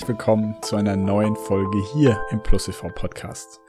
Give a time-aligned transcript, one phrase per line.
[0.00, 3.60] Herzlich willkommen zu einer neuen Folge hier im PlusTV Podcast.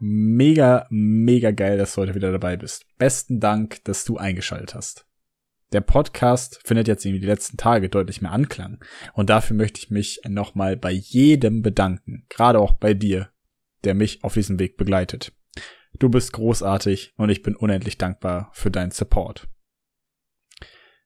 [0.00, 2.84] Mega, mega geil, dass du heute wieder dabei bist.
[2.98, 5.06] Besten Dank, dass du eingeschaltet hast.
[5.70, 8.84] Der Podcast findet jetzt irgendwie die letzten Tage deutlich mehr Anklang.
[9.12, 12.26] Und dafür möchte ich mich nochmal bei jedem bedanken.
[12.28, 13.30] Gerade auch bei dir,
[13.84, 15.32] der mich auf diesem Weg begleitet.
[16.00, 19.46] Du bist großartig und ich bin unendlich dankbar für deinen Support.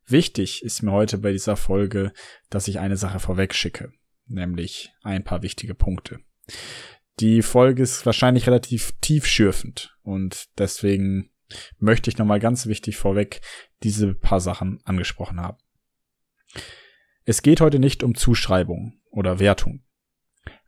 [0.06, 2.14] Wichtig ist mir heute bei dieser Folge,
[2.48, 3.92] dass ich eine Sache vorweg schicke,
[4.32, 6.20] nämlich ein paar wichtige Punkte.
[7.20, 11.30] Die Folge ist wahrscheinlich relativ tiefschürfend und deswegen
[11.78, 13.40] möchte ich nochmal ganz wichtig vorweg
[13.82, 15.58] diese paar Sachen angesprochen haben.
[17.24, 19.84] Es geht heute nicht um Zuschreibung oder Wertung.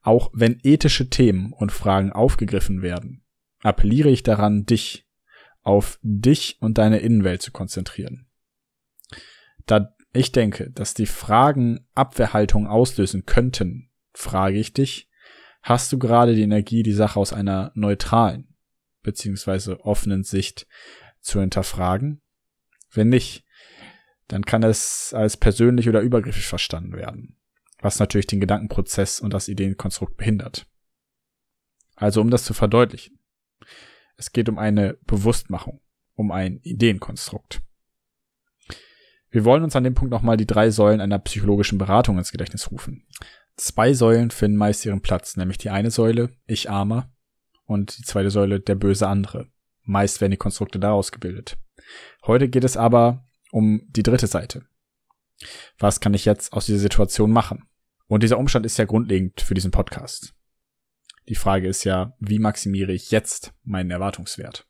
[0.02, 3.24] Auch wenn ethische Themen und Fragen aufgegriffen werden,
[3.62, 5.08] appelliere ich daran, dich
[5.62, 8.28] auf dich und deine Innenwelt zu konzentrieren.
[9.66, 15.10] Da ich denke, dass die Fragen Abwehrhaltung auslösen könnten, frage ich dich,
[15.60, 18.56] hast du gerade die Energie, die Sache aus einer neutralen
[19.02, 20.66] beziehungsweise offenen Sicht
[21.20, 22.22] zu hinterfragen?
[22.90, 23.44] Wenn nicht,
[24.28, 27.36] dann kann es als persönlich oder übergriffig verstanden werden,
[27.80, 30.66] was natürlich den Gedankenprozess und das Ideenkonstrukt behindert.
[31.96, 33.18] Also um das zu verdeutlichen.
[34.16, 35.80] Es geht um eine Bewusstmachung,
[36.14, 37.62] um ein Ideenkonstrukt.
[39.34, 42.70] Wir wollen uns an dem Punkt nochmal die drei Säulen einer psychologischen Beratung ins Gedächtnis
[42.70, 43.04] rufen.
[43.56, 47.10] Zwei Säulen finden meist ihren Platz, nämlich die eine Säule, ich armer,
[47.64, 49.48] und die zweite Säule, der böse andere.
[49.82, 51.58] Meist werden die Konstrukte daraus gebildet.
[52.24, 54.66] Heute geht es aber um die dritte Seite.
[55.80, 57.64] Was kann ich jetzt aus dieser Situation machen?
[58.06, 60.32] Und dieser Umstand ist ja grundlegend für diesen Podcast.
[61.28, 64.68] Die Frage ist ja, wie maximiere ich jetzt meinen Erwartungswert?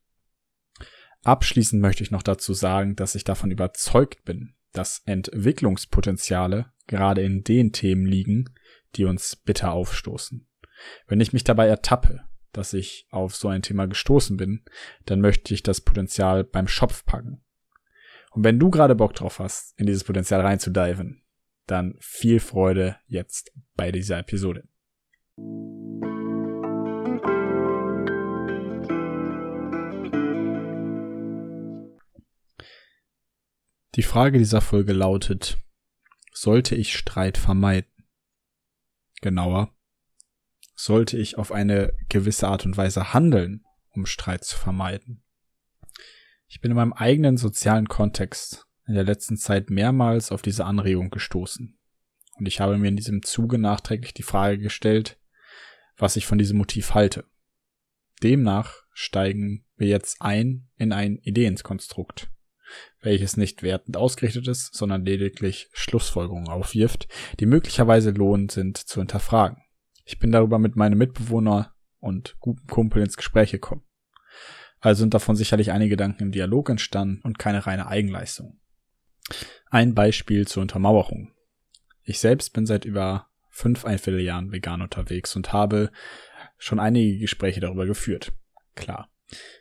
[1.24, 7.42] Abschließend möchte ich noch dazu sagen, dass ich davon überzeugt bin, dass Entwicklungspotenziale gerade in
[7.42, 8.50] den Themen liegen,
[8.96, 10.46] die uns bitter aufstoßen.
[11.06, 12.20] Wenn ich mich dabei ertappe,
[12.52, 14.64] dass ich auf so ein Thema gestoßen bin,
[15.06, 17.42] dann möchte ich das Potenzial beim Schopf packen.
[18.30, 21.22] Und wenn du gerade Bock drauf hast, in dieses Potenzial reinzudiven,
[21.66, 24.68] dann viel Freude jetzt bei dieser Episode.
[33.96, 35.56] Die Frage dieser Folge lautet,
[36.32, 37.92] sollte ich Streit vermeiden?
[39.20, 39.72] Genauer,
[40.74, 45.22] sollte ich auf eine gewisse Art und Weise handeln, um Streit zu vermeiden?
[46.48, 51.10] Ich bin in meinem eigenen sozialen Kontext in der letzten Zeit mehrmals auf diese Anregung
[51.10, 51.78] gestoßen.
[52.36, 55.20] Und ich habe mir in diesem Zuge nachträglich die Frage gestellt,
[55.96, 57.26] was ich von diesem Motiv halte.
[58.24, 62.33] Demnach steigen wir jetzt ein in ein Ideenskonstrukt
[63.04, 67.08] welches nicht wertend ausgerichtet ist, sondern lediglich Schlussfolgerungen aufwirft,
[67.40, 69.58] die möglicherweise lohnend sind zu hinterfragen.
[70.04, 73.84] Ich bin darüber mit meinem Mitbewohner und guten Kumpel ins Gespräch gekommen.
[74.80, 78.60] Also sind davon sicherlich einige Gedanken im Dialog entstanden und keine reine Eigenleistung.
[79.70, 81.32] Ein Beispiel zur Untermauerung.
[82.02, 85.90] Ich selbst bin seit über fünf Jahren vegan unterwegs und habe
[86.58, 88.32] schon einige Gespräche darüber geführt.
[88.74, 89.08] Klar.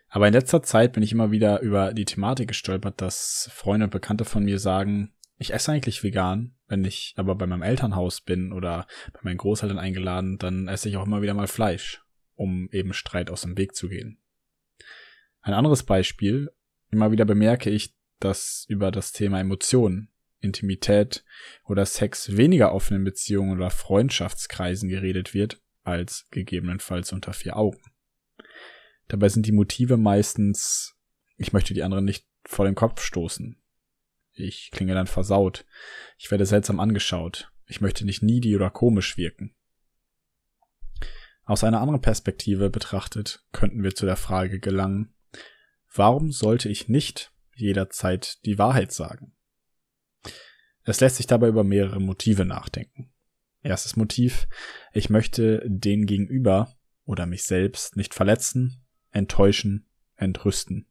[0.10, 3.92] Aber in letzter Zeit bin ich immer wieder über die Thematik gestolpert, dass Freunde und
[3.92, 8.54] Bekannte von mir sagen, ich esse eigentlich vegan, wenn ich aber bei meinem Elternhaus bin
[8.54, 12.04] oder bei meinen Großeltern eingeladen, dann esse ich auch immer wieder mal Fleisch,
[12.36, 14.20] um eben Streit aus dem Weg zu gehen.
[15.42, 16.52] Ein anderes Beispiel,
[16.92, 21.26] immer wieder bemerke ich, dass über das Thema Emotionen, Intimität
[21.66, 27.82] oder Sex weniger offenen Beziehungen oder Freundschaftskreisen geredet wird, als gegebenenfalls unter vier Augen.
[29.08, 30.96] Dabei sind die Motive meistens,
[31.38, 33.62] ich möchte die anderen nicht vor den Kopf stoßen.
[34.34, 35.66] Ich klinge dann versaut.
[36.18, 37.52] Ich werde seltsam angeschaut.
[37.68, 39.56] Ich möchte nicht needy oder komisch wirken.
[41.46, 45.14] Aus einer anderen Perspektive betrachtet könnten wir zu der Frage gelangen,
[45.94, 49.36] warum sollte ich nicht jederzeit die Wahrheit sagen?
[50.84, 53.14] Es lässt sich dabei über mehrere Motive nachdenken.
[53.62, 54.48] Erstes Motiv,
[54.94, 56.76] ich möchte den Gegenüber
[57.06, 58.83] oder mich selbst nicht verletzen
[59.14, 60.88] enttäuschen, entrüsten.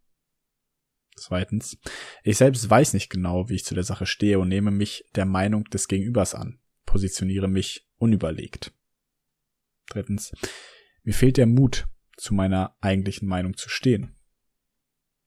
[1.16, 1.78] Zweitens,
[2.22, 5.26] ich selbst weiß nicht genau, wie ich zu der Sache stehe und nehme mich der
[5.26, 8.72] Meinung des Gegenübers an, positioniere mich unüberlegt.
[9.90, 10.32] Drittens,
[11.02, 11.86] mir fehlt der Mut,
[12.16, 14.16] zu meiner eigentlichen Meinung zu stehen.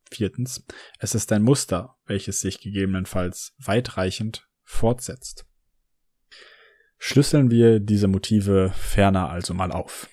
[0.10, 0.66] Viertens,
[1.00, 5.46] es ist ein Muster, welches sich gegebenenfalls weitreichend fortsetzt.
[6.98, 10.10] Schlüsseln wir diese Motive ferner also mal auf.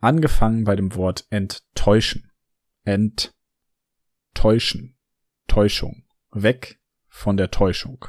[0.00, 2.30] Angefangen bei dem Wort enttäuschen.
[2.84, 3.32] Enttäuschen.
[5.46, 6.04] Täuschung.
[6.30, 8.04] Weg von der Täuschung.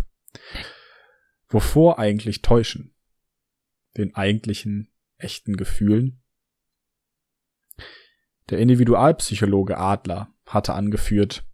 [1.50, 2.94] Wovor eigentlich täuschen?
[3.98, 6.22] den eigentlichen echten Gefühlen?
[8.50, 11.46] Der Individualpsychologe Adler hatte angeführt,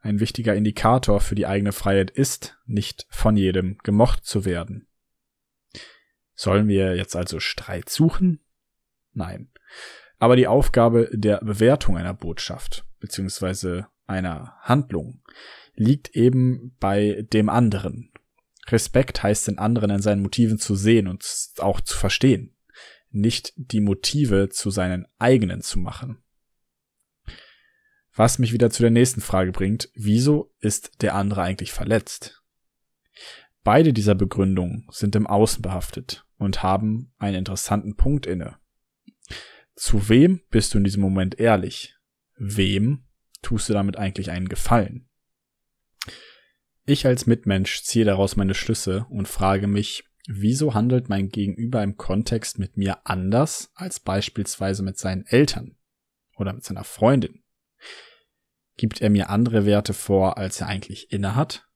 [0.00, 4.88] ein wichtiger Indikator für die eigene Freiheit ist, nicht von jedem gemocht zu werden.
[6.34, 8.40] Sollen wir jetzt also Streit suchen?
[9.16, 9.48] Nein.
[10.18, 15.22] Aber die Aufgabe der Bewertung einer Botschaft beziehungsweise einer Handlung
[15.74, 18.12] liegt eben bei dem anderen.
[18.68, 21.24] Respekt heißt den anderen in seinen Motiven zu sehen und
[21.58, 22.54] auch zu verstehen,
[23.10, 26.22] nicht die Motive zu seinen eigenen zu machen.
[28.14, 32.42] Was mich wieder zu der nächsten Frage bringt, wieso ist der andere eigentlich verletzt?
[33.62, 38.58] Beide dieser Begründungen sind im Außen behaftet und haben einen interessanten Punkt inne.
[39.76, 41.94] Zu wem bist du in diesem Moment ehrlich?
[42.36, 43.04] Wem
[43.42, 45.08] tust du damit eigentlich einen Gefallen?
[46.86, 51.96] Ich als Mitmensch ziehe daraus meine Schlüsse und frage mich, wieso handelt mein Gegenüber im
[51.96, 55.76] Kontext mit mir anders als beispielsweise mit seinen Eltern
[56.36, 57.42] oder mit seiner Freundin?
[58.76, 61.66] Gibt er mir andere Werte vor, als er eigentlich innehat?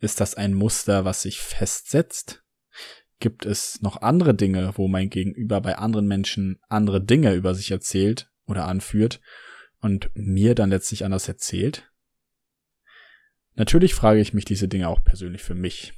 [0.00, 2.44] Ist das ein Muster, was sich festsetzt?
[3.20, 7.70] Gibt es noch andere Dinge, wo mein Gegenüber bei anderen Menschen andere Dinge über sich
[7.70, 9.20] erzählt oder anführt
[9.80, 11.90] und mir dann letztlich anders erzählt?
[13.54, 15.94] Natürlich frage ich mich diese Dinge auch persönlich für mich.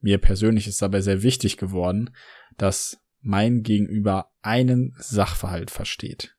[0.00, 2.10] Mir persönlich ist dabei sehr wichtig geworden,
[2.56, 6.36] dass mein Gegenüber einen Sachverhalt versteht.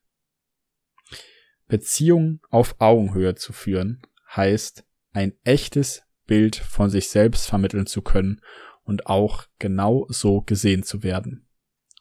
[1.66, 4.02] Beziehungen auf Augenhöhe zu führen,
[4.34, 8.40] heißt, ein echtes Bild von sich selbst vermitteln zu können
[8.84, 11.48] und auch genau so gesehen zu werden.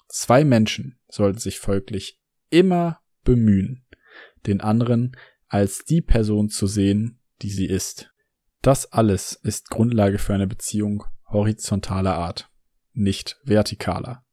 [0.07, 3.85] Zwei Menschen sollten sich folglich immer bemühen,
[4.45, 8.11] den anderen als die Person zu sehen, die sie ist.
[8.61, 12.49] Das alles ist Grundlage für eine Beziehung horizontaler Art,
[12.93, 14.25] nicht vertikaler.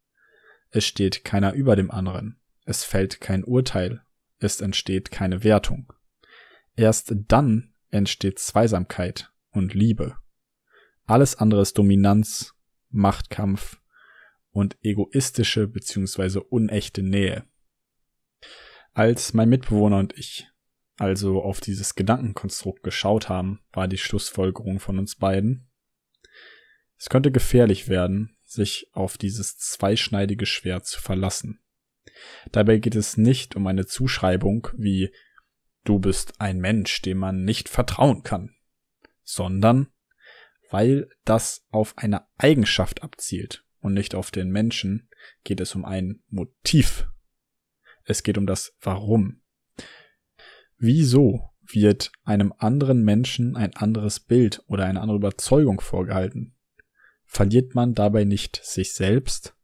[0.71, 4.03] Es steht keiner über dem anderen, es fällt kein Urteil
[4.41, 5.93] es entsteht keine Wertung.
[6.75, 10.17] Erst dann entsteht Zweisamkeit und Liebe.
[11.11, 12.55] Alles andere ist Dominanz,
[12.91, 13.81] Machtkampf
[14.53, 16.39] und egoistische bzw.
[16.39, 17.45] unechte Nähe.
[18.93, 20.47] Als mein Mitbewohner und ich
[20.99, 25.69] also auf dieses Gedankenkonstrukt geschaut haben, war die Schlussfolgerung von uns beiden.
[26.97, 31.59] Es könnte gefährlich werden, sich auf dieses zweischneidige Schwert zu verlassen.
[32.53, 35.13] Dabei geht es nicht um eine Zuschreibung wie
[35.83, 38.55] du bist ein Mensch, dem man nicht vertrauen kann,
[39.25, 39.89] sondern
[40.71, 45.09] weil das auf eine Eigenschaft abzielt und nicht auf den Menschen,
[45.45, 47.09] geht es um ein Motiv.
[48.05, 49.43] Es geht um das Warum.
[50.79, 56.57] Wieso wird einem anderen Menschen ein anderes Bild oder eine andere Überzeugung vorgehalten?
[57.25, 59.55] Verliert man dabei nicht sich selbst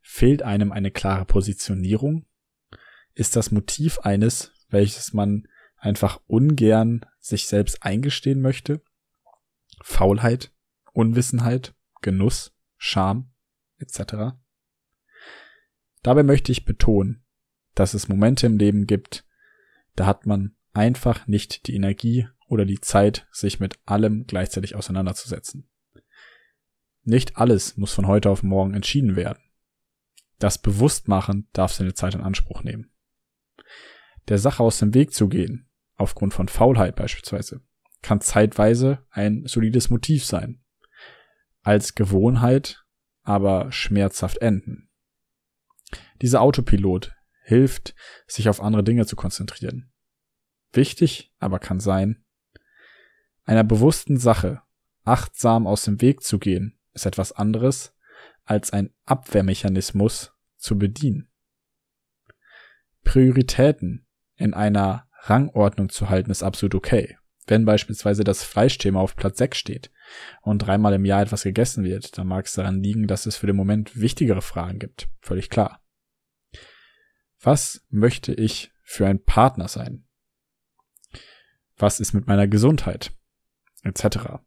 [0.00, 2.26] Fehlt einem eine klare Positionierung?
[3.14, 5.46] Ist das Motiv eines, welches man
[5.76, 8.82] einfach ungern sich selbst eingestehen möchte?
[9.80, 10.52] Faulheit,
[10.92, 13.32] Unwissenheit, Genuss, Scham
[13.78, 14.34] etc.
[16.02, 17.24] Dabei möchte ich betonen,
[17.74, 19.24] dass es Momente im Leben gibt,
[19.96, 25.68] da hat man einfach nicht die Energie oder die Zeit, sich mit allem gleichzeitig auseinanderzusetzen.
[27.02, 29.42] Nicht alles muss von heute auf morgen entschieden werden.
[30.38, 32.90] Das Bewusstmachen darf seine Zeit in Anspruch nehmen.
[34.28, 37.62] Der Sache aus dem Weg zu gehen, aufgrund von Faulheit beispielsweise,
[38.02, 40.62] kann zeitweise ein solides Motiv sein.
[41.62, 42.84] Als Gewohnheit
[43.22, 44.88] aber schmerzhaft enden.
[46.22, 47.12] Dieser Autopilot
[47.44, 47.94] hilft,
[48.26, 49.90] sich auf andere Dinge zu konzentrieren.
[50.72, 52.24] Wichtig aber kann sein,
[53.44, 54.62] einer bewussten Sache
[55.04, 57.96] achtsam aus dem Weg zu gehen, ist etwas anderes,
[58.44, 61.30] als ein Abwehrmechanismus zu bedienen.
[63.02, 67.16] Prioritäten in einer Rangordnung zu halten ist absolut okay.
[67.50, 69.90] Wenn beispielsweise das Fleischthema auf Platz 6 steht
[70.40, 73.48] und dreimal im Jahr etwas gegessen wird, dann mag es daran liegen, dass es für
[73.48, 75.08] den Moment wichtigere Fragen gibt.
[75.20, 75.82] Völlig klar.
[77.40, 80.06] Was möchte ich für ein Partner sein?
[81.76, 83.10] Was ist mit meiner Gesundheit?
[83.82, 84.38] Etc.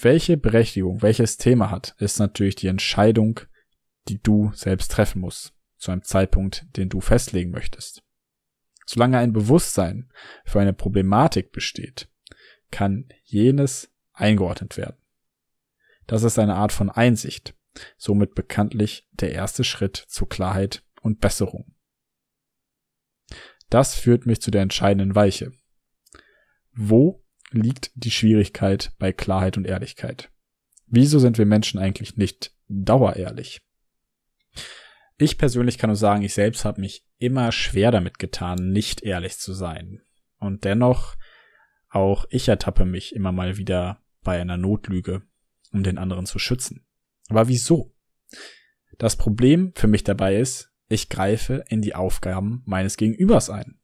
[0.00, 3.40] Welche Berechtigung welches Thema hat, ist natürlich die Entscheidung,
[4.06, 8.04] die du selbst treffen musst, zu einem Zeitpunkt, den du festlegen möchtest.
[8.88, 10.10] Solange ein Bewusstsein
[10.46, 12.08] für eine Problematik besteht,
[12.70, 14.96] kann jenes eingeordnet werden.
[16.06, 17.54] Das ist eine Art von Einsicht,
[17.98, 21.74] somit bekanntlich der erste Schritt zur Klarheit und Besserung.
[23.68, 25.52] Das führt mich zu der entscheidenden Weiche.
[26.72, 30.30] Wo liegt die Schwierigkeit bei Klarheit und Ehrlichkeit.
[30.86, 33.60] Wieso sind wir Menschen eigentlich nicht dauerehrlich?
[35.18, 39.38] Ich persönlich kann nur sagen, ich selbst habe mich immer schwer damit getan, nicht ehrlich
[39.38, 40.00] zu sein.
[40.38, 41.16] Und dennoch,
[41.90, 45.22] auch ich ertappe mich immer mal wieder bei einer Notlüge,
[45.72, 46.86] um den anderen zu schützen.
[47.28, 47.94] Aber wieso?
[48.98, 53.80] Das Problem für mich dabei ist, ich greife in die Aufgaben meines Gegenübers ein.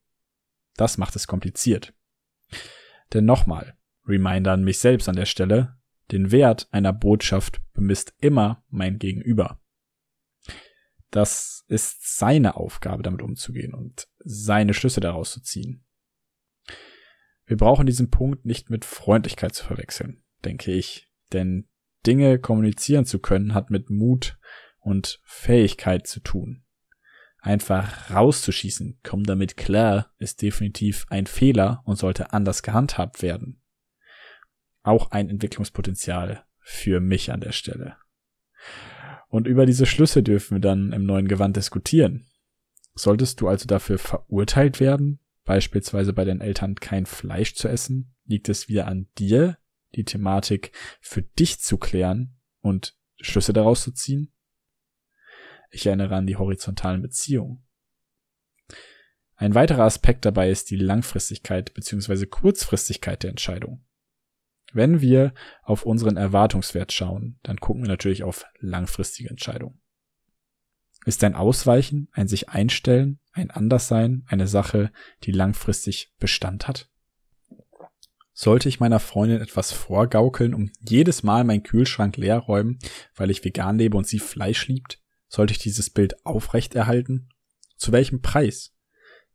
[0.76, 1.94] Das macht es kompliziert.
[3.12, 3.76] Denn nochmal,
[4.06, 5.76] Reminder an mich selbst an der Stelle,
[6.12, 9.60] den Wert einer Botschaft bemisst immer mein Gegenüber.
[11.14, 15.86] Das ist seine Aufgabe, damit umzugehen und seine Schlüsse daraus zu ziehen.
[17.46, 21.68] Wir brauchen diesen Punkt nicht mit Freundlichkeit zu verwechseln, denke ich, denn
[22.04, 24.40] Dinge kommunizieren zu können hat mit Mut
[24.80, 26.64] und Fähigkeit zu tun.
[27.38, 33.62] Einfach rauszuschießen, komm damit klar, ist definitiv ein Fehler und sollte anders gehandhabt werden.
[34.82, 37.98] Auch ein Entwicklungspotenzial für mich an der Stelle.
[39.34, 42.24] Und über diese Schlüsse dürfen wir dann im neuen Gewand diskutieren.
[42.94, 48.48] Solltest du also dafür verurteilt werden, beispielsweise bei deinen Eltern kein Fleisch zu essen, liegt
[48.48, 49.58] es wieder an dir,
[49.96, 54.32] die Thematik für dich zu klären und Schlüsse daraus zu ziehen?
[55.72, 57.66] Ich erinnere an die horizontalen Beziehungen.
[59.34, 62.26] Ein weiterer Aspekt dabei ist die Langfristigkeit bzw.
[62.26, 63.84] Kurzfristigkeit der Entscheidung.
[64.74, 69.80] Wenn wir auf unseren Erwartungswert schauen, dann gucken wir natürlich auf langfristige Entscheidungen.
[71.06, 74.90] Ist ein Ausweichen, ein sich einstellen, ein Anderssein eine Sache,
[75.22, 76.90] die langfristig Bestand hat?
[78.32, 82.80] Sollte ich meiner Freundin etwas vorgaukeln, um jedes Mal meinen Kühlschrank leer räumen,
[83.14, 85.00] weil ich vegan lebe und sie Fleisch liebt?
[85.28, 87.28] Sollte ich dieses Bild aufrechterhalten?
[87.76, 88.74] Zu welchem Preis?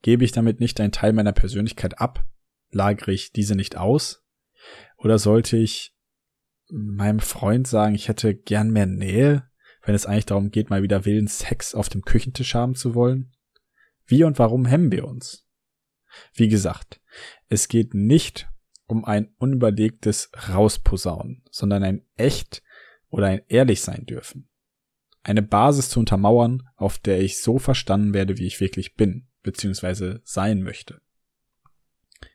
[0.01, 2.25] Gebe ich damit nicht einen Teil meiner Persönlichkeit ab?
[2.71, 4.21] Lagere ich diese nicht aus?
[4.97, 5.95] Oder sollte ich
[6.69, 9.49] meinem Freund sagen, ich hätte gern mehr Nähe,
[9.83, 13.31] wenn es eigentlich darum geht, mal wieder wilden Sex auf dem Küchentisch haben zu wollen?
[14.05, 15.47] Wie und warum hemmen wir uns?
[16.33, 16.99] Wie gesagt,
[17.47, 18.49] es geht nicht
[18.87, 22.63] um ein unüberlegtes Rausposaunen, sondern ein echt
[23.09, 24.49] oder ein ehrlich sein dürfen.
[25.21, 30.21] Eine Basis zu untermauern, auf der ich so verstanden werde, wie ich wirklich bin, beziehungsweise
[30.23, 31.01] sein möchte.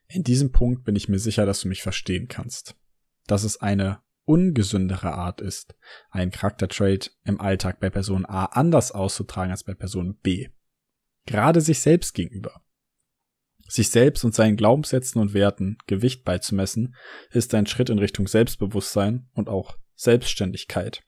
[0.08, 2.76] In diesem Punkt bin ich mir sicher, dass du mich verstehen kannst.
[3.26, 5.74] Dass es eine ungesündere Art ist,
[6.10, 10.48] einen Charaktertrait im Alltag bei Person A anders auszutragen als bei Person B.
[11.26, 12.62] Gerade sich selbst gegenüber.
[13.66, 16.94] Sich selbst und seinen Glaubenssätzen und Werten Gewicht beizumessen,
[17.30, 21.02] ist ein Schritt in Richtung Selbstbewusstsein und auch Selbstständigkeit.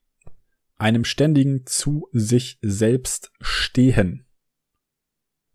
[0.78, 4.26] Einem ständigen zu sich selbst stehen.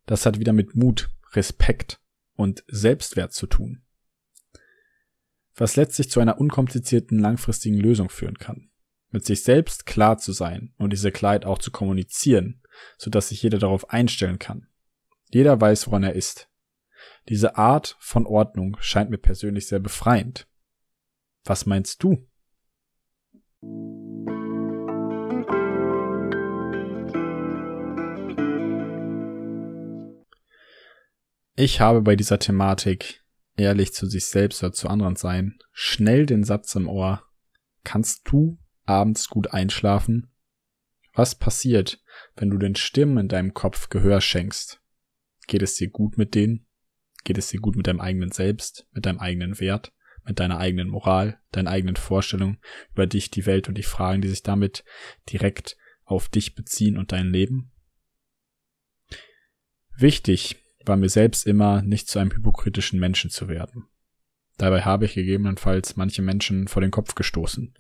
[0.05, 2.00] Das hat wieder mit Mut, Respekt
[2.41, 3.83] und Selbstwert zu tun.
[5.55, 8.71] Was letztlich zu einer unkomplizierten langfristigen Lösung führen kann.
[9.09, 12.61] Mit sich selbst klar zu sein und diese Klarheit auch zu kommunizieren,
[12.97, 14.67] sodass sich jeder darauf einstellen kann.
[15.29, 16.49] Jeder weiß, woran er ist.
[17.29, 20.47] Diese Art von Ordnung scheint mir persönlich sehr befreiend.
[21.43, 22.27] Was meinst du?
[31.55, 33.23] Ich habe bei dieser Thematik,
[33.57, 37.23] ehrlich zu sich selbst oder zu anderen sein, schnell den Satz im Ohr,
[37.83, 40.31] kannst du abends gut einschlafen?
[41.13, 42.01] Was passiert,
[42.35, 44.81] wenn du den Stimmen in deinem Kopf Gehör schenkst?
[45.47, 46.67] Geht es dir gut mit denen?
[47.23, 49.93] Geht es dir gut mit deinem eigenen Selbst, mit deinem eigenen Wert,
[50.23, 52.59] mit deiner eigenen Moral, deinen eigenen Vorstellungen
[52.93, 54.85] über dich, die Welt und die Fragen, die sich damit
[55.29, 57.71] direkt auf dich beziehen und dein Leben?
[59.97, 63.87] Wichtig war mir selbst immer, nicht zu einem hypokritischen Menschen zu werden.
[64.57, 67.73] Dabei habe ich gegebenenfalls manche Menschen vor den Kopf gestoßen,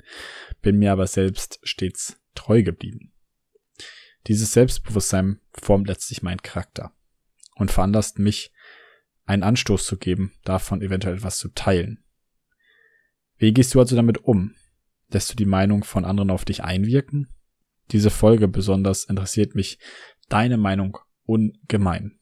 [0.61, 3.13] bin mir aber selbst stets treu geblieben.
[4.27, 6.93] Dieses Selbstbewusstsein formt letztlich meinen Charakter
[7.55, 8.51] und veranlasst mich,
[9.25, 12.03] einen Anstoß zu geben, davon eventuell etwas zu teilen.
[13.37, 14.55] Wie gehst du also damit um?
[15.09, 17.27] Lässt du die Meinung von anderen auf dich einwirken?
[17.91, 19.79] Diese Folge besonders interessiert mich
[20.29, 22.20] deine Meinung ungemein.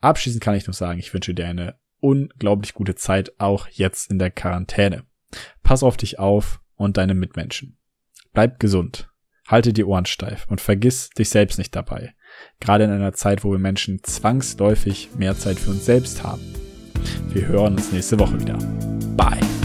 [0.00, 4.18] Abschließend kann ich nur sagen, ich wünsche dir eine unglaublich gute Zeit, auch jetzt in
[4.18, 5.04] der Quarantäne.
[5.62, 7.76] Pass auf dich auf und deine Mitmenschen.
[8.32, 9.10] Bleib gesund,
[9.46, 12.14] halte die Ohren steif und vergiss dich selbst nicht dabei.
[12.60, 16.42] Gerade in einer Zeit, wo wir Menschen zwangsläufig mehr Zeit für uns selbst haben.
[17.30, 18.58] Wir hören uns nächste Woche wieder.
[19.16, 19.57] Bye.